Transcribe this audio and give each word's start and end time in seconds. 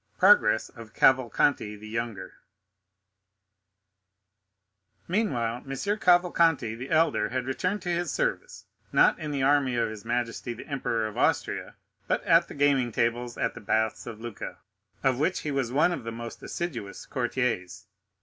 Progress 0.17 0.67
of 0.69 0.95
Cavalcanti 0.95 1.75
the 1.75 1.87
Younger 1.87 2.33
Meanwhile 5.07 5.57
M. 5.57 5.71
Cavalcanti 5.99 6.73
the 6.73 6.89
elder 6.89 7.29
had 7.29 7.45
returned 7.45 7.83
to 7.83 7.89
his 7.93 8.11
service, 8.11 8.65
not 8.91 9.19
in 9.19 9.29
the 9.29 9.43
army 9.43 9.75
of 9.75 9.91
his 9.91 10.03
majesty 10.03 10.55
the 10.55 10.65
Emperor 10.65 11.05
of 11.07 11.17
Austria, 11.19 11.75
but 12.07 12.23
at 12.23 12.47
the 12.47 12.55
gaming 12.55 12.91
table 12.91 13.25
of 13.37 13.53
the 13.53 13.61
baths 13.61 14.07
of 14.07 14.19
Lucca, 14.19 14.57
of 15.03 15.19
which 15.19 15.41
he 15.41 15.51
was 15.51 15.71
one 15.71 15.91
of 15.91 16.03
the 16.03 16.11
most 16.11 16.41
assiduous 16.41 17.05
courtiers. 17.05 17.85